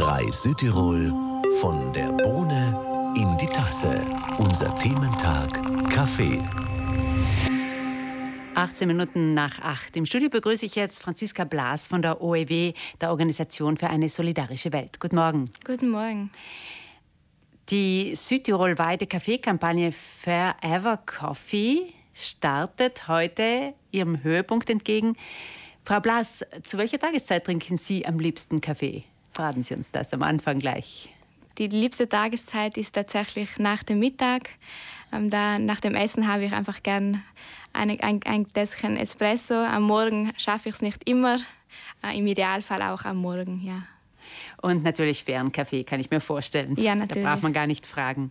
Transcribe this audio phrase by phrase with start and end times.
[0.00, 1.12] Reis Südtirol
[1.60, 4.00] von der Bohne in die Tasse.
[4.38, 5.52] Unser Thementag
[5.90, 6.42] Kaffee.
[8.54, 9.98] 18 Minuten nach 8.
[9.98, 14.72] Im Studio begrüße ich jetzt Franziska Blas von der OEW, der Organisation für eine solidarische
[14.72, 14.98] Welt.
[15.00, 15.44] Guten Morgen.
[15.66, 16.30] Guten Morgen.
[17.68, 25.14] Die Südtirol-weite Kaffeekampagne Forever Coffee startet heute ihrem Höhepunkt entgegen.
[25.84, 29.04] Frau Blas, zu welcher Tageszeit trinken Sie am liebsten Kaffee?
[29.40, 31.08] Verraten Sie uns das am Anfang gleich.
[31.56, 34.50] Die liebste Tageszeit ist tatsächlich nach dem Mittag.
[35.14, 37.22] Ähm, da, nach dem Essen habe ich einfach gern
[37.72, 39.54] eine, ein, ein Tässchen Espresso.
[39.54, 41.38] Am Morgen schaffe ich es nicht immer,
[42.02, 43.84] äh, im Idealfall auch am Morgen, ja.
[44.62, 46.74] Und natürlich fairen Kaffee, kann ich mir vorstellen.
[46.76, 47.24] Ja, natürlich.
[47.24, 48.30] Da braucht man gar nicht fragen.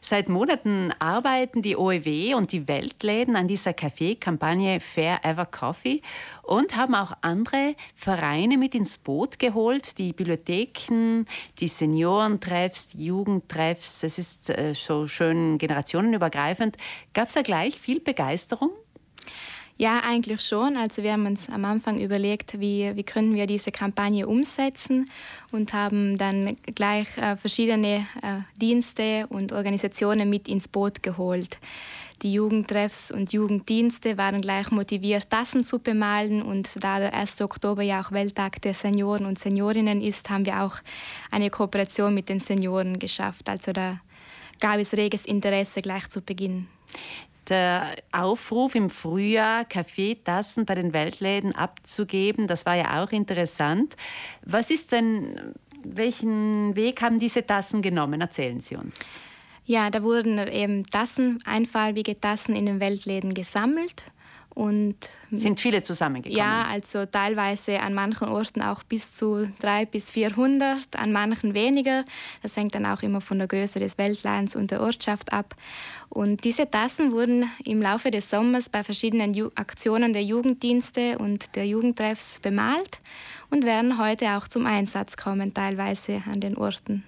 [0.00, 6.02] Seit Monaten arbeiten die OEW und die Weltläden an dieser Kaffeekampagne Fair Ever Coffee
[6.42, 11.24] und haben auch andere Vereine mit ins Boot geholt, die Bibliotheken,
[11.58, 14.00] die Seniorentreffs, die Jugendtreffs.
[14.00, 16.76] Das ist äh, so schön generationenübergreifend.
[17.14, 18.70] Gab es da gleich viel Begeisterung?
[19.78, 20.76] Ja, eigentlich schon.
[20.76, 25.06] Also wir haben uns am Anfang überlegt, wie, wie können wir diese Kampagne umsetzen
[25.50, 31.58] und haben dann gleich äh, verschiedene äh, Dienste und Organisationen mit ins Boot geholt.
[32.22, 36.42] Die Jugendtreffs und Jugenddienste waren gleich motiviert, Tassen zu bemalen.
[36.42, 37.40] Und da der 1.
[37.40, 40.76] Oktober ja auch Welttag der Senioren und Seniorinnen ist, haben wir auch
[41.32, 43.48] eine Kooperation mit den Senioren geschafft.
[43.48, 43.98] Also da
[44.60, 46.68] gab es reges Interesse gleich zu Beginn
[47.52, 53.96] der Aufruf im Frühjahr, Kaffeetassen bei den Weltläden abzugeben, das war ja auch interessant.
[54.44, 58.20] Was ist denn, welchen Weg haben diese Tassen genommen?
[58.20, 59.00] Erzählen Sie uns.
[59.64, 64.04] Ja, da wurden eben Tassen, einfarbige Tassen in den Weltläden gesammelt
[64.54, 64.96] und
[65.30, 66.38] sind viele zusammengekommen?
[66.38, 72.04] Ja, also teilweise an manchen Orten auch bis zu 300 bis 400, an manchen weniger.
[72.42, 75.54] Das hängt dann auch immer von der Größe des Weltlands und der Ortschaft ab.
[76.10, 81.56] Und diese Tassen wurden im Laufe des Sommers bei verschiedenen Ju Aktionen der Jugenddienste und
[81.56, 83.00] der Jugendtreffs bemalt
[83.50, 87.04] und werden heute auch zum Einsatz kommen, teilweise an den Orten.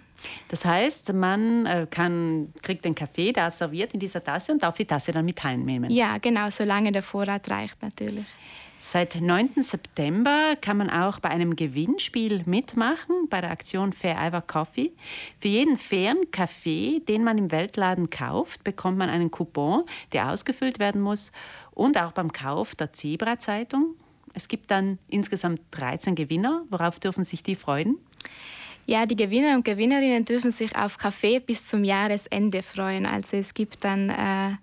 [0.48, 4.76] Das heißt, man äh, kann, kriegt den Kaffee da serviert in dieser Tasse und darf
[4.76, 5.90] die Tasse dann mit heimnehmen.
[5.90, 8.26] Ja, genau, solange der Vorrat reicht natürlich.
[8.86, 9.62] Seit 9.
[9.62, 14.92] September kann man auch bei einem Gewinnspiel mitmachen, bei der Aktion Fair Ever Coffee.
[15.38, 20.80] Für jeden fairen Kaffee, den man im Weltladen kauft, bekommt man einen Coupon, der ausgefüllt
[20.80, 21.32] werden muss.
[21.70, 23.94] Und auch beim Kauf der Zebra-Zeitung.
[24.34, 26.64] Es gibt dann insgesamt 13 Gewinner.
[26.68, 27.96] Worauf dürfen sich die freuen?
[28.86, 33.06] Ja, die Gewinner und Gewinnerinnen dürfen sich auf Kaffee bis zum Jahresende freuen.
[33.06, 34.56] Also es gibt dann äh,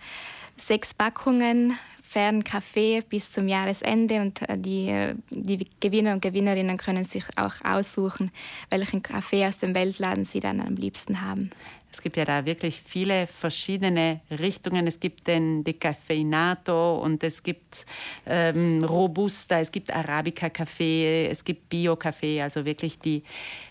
[0.58, 1.78] sechs Packungen
[2.12, 7.54] fairen Kaffee bis zum Jahresende und äh, die, die Gewinner und Gewinnerinnen können sich auch
[7.64, 8.32] aussuchen,
[8.70, 11.52] welchen Kaffee aus dem Weltladen sie dann am liebsten haben.
[11.90, 14.88] Es gibt ja da wirklich viele verschiedene Richtungen.
[14.88, 17.86] Es gibt den Decaffeinato und es gibt
[18.26, 22.42] ähm, Robusta, es gibt Arabica-Kaffee, es gibt Bio-Kaffee.
[22.42, 23.24] Also wirklich die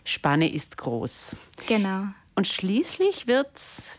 [0.04, 1.36] Spanne ist groß.
[1.66, 2.04] Genau.
[2.34, 3.48] Und schließlich wird,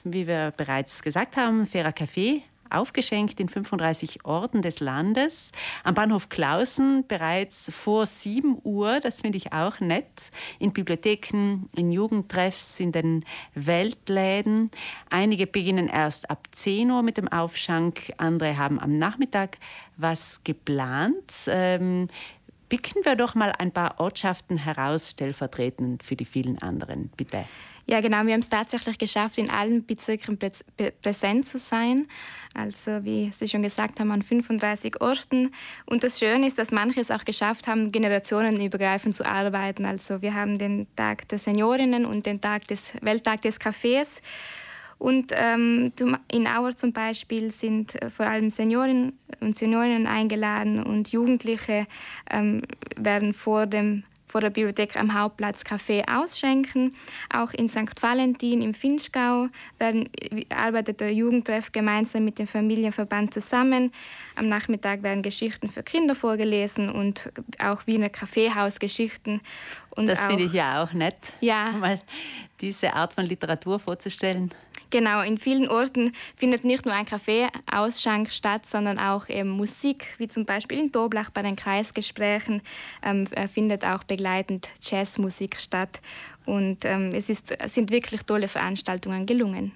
[0.04, 5.52] wie wir bereits gesagt haben, fairer Kaffee aufgeschenkt in 35 Orten des Landes.
[5.84, 11.92] Am Bahnhof Klausen bereits vor 7 Uhr, das finde ich auch nett, in Bibliotheken, in
[11.92, 14.72] Jugendtreffs, in den Weltläden.
[15.10, 19.58] Einige beginnen erst ab 10 Uhr mit dem Aufschank, andere haben am Nachmittag
[19.98, 21.34] was geplant.
[21.48, 22.08] Ähm,
[22.70, 27.44] picken wir doch mal ein paar Ortschaften heraus, stellvertretend für die vielen anderen, bitte.
[27.92, 28.26] Ja, genau.
[28.26, 30.40] Wir haben es tatsächlich geschafft, in allen Bezirken
[31.02, 32.08] präsent zu sein.
[32.54, 35.52] Also, wie Sie schon gesagt haben, an 35 Orten.
[35.86, 39.84] Und das Schöne ist, dass manche es auch geschafft haben, generationenübergreifend zu arbeiten.
[39.84, 44.22] Also, wir haben den Tag der Seniorinnen und den Tag des Welttag des Cafés.
[44.98, 45.92] Und ähm,
[46.32, 51.88] in Auer zum Beispiel sind äh, vor allem Senioren und Seniorinnen eingeladen und Jugendliche
[52.30, 52.62] ähm,
[52.96, 56.96] werden vor dem vor der Bibliothek am Hauptplatz Kaffee ausschenken.
[57.34, 58.02] Auch in St.
[58.02, 59.48] Valentin im Finchgau
[59.78, 60.10] werden,
[60.50, 63.92] arbeitet der Jugendtreff gemeinsam mit dem Familienverband zusammen.
[64.36, 69.42] Am Nachmittag werden Geschichten für Kinder vorgelesen und auch Wiener Kaffeehausgeschichten.
[69.90, 71.72] Und das finde ich ja auch nett, ja.
[71.72, 72.00] mal
[72.62, 74.52] diese Art von Literatur vorzustellen.
[74.92, 80.28] Genau, in vielen Orten findet nicht nur ein Kaffeeausschank statt, sondern auch eben Musik, wie
[80.28, 82.62] zum Beispiel in Doblach bei den Kreisgesprächen
[83.02, 86.02] ähm, äh, findet auch begleitend Jazzmusik statt.
[86.46, 89.74] Und ähm, es ist, sind wirklich tolle Veranstaltungen gelungen.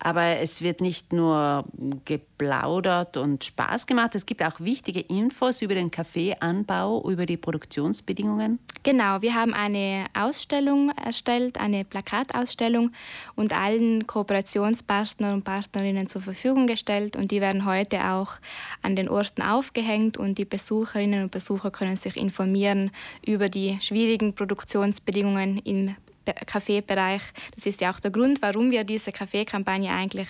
[0.00, 1.64] Aber es wird nicht nur
[2.04, 8.58] geplaudert und Spaß gemacht, es gibt auch wichtige Infos über den Kaffeeanbau, über die Produktionsbedingungen.
[8.82, 12.90] Genau, wir haben eine Ausstellung erstellt, eine Plakatausstellung
[13.34, 17.16] und allen Kooperationspartnern und Partnerinnen zur Verfügung gestellt.
[17.16, 18.36] Und die werden heute auch
[18.82, 22.90] an den Orten aufgehängt und die Besucherinnen und Besucher können sich informieren
[23.26, 25.94] über die schwierigen Produktionsbedingungen im
[26.34, 27.22] Kaffeebereich.
[27.54, 30.28] Das ist ja auch der Grund, warum wir diese Kaffeekampagne eigentlich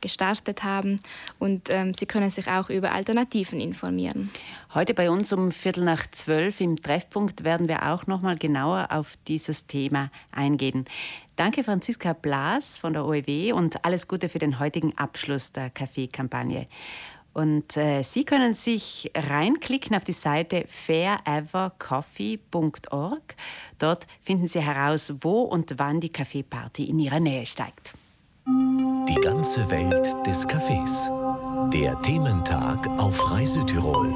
[0.00, 1.00] gestartet haben.
[1.38, 4.30] Und ähm, Sie können sich auch über Alternativen informieren.
[4.74, 8.88] Heute bei uns um Viertel nach zwölf im Treffpunkt werden wir auch noch mal genauer
[8.90, 10.86] auf dieses Thema eingehen.
[11.36, 16.66] Danke Franziska Blas von der OEW und alles Gute für den heutigen Abschluss der Kaffeekampagne.
[17.32, 23.36] Und äh, Sie können sich reinklicken auf die Seite fairevercoffee.org.
[23.78, 27.92] Dort finden Sie heraus, wo und wann die Kaffeeparty in Ihrer Nähe steigt.
[28.46, 31.08] Die ganze Welt des Kaffees.
[31.72, 34.12] Der Thementag auf Reisetirol.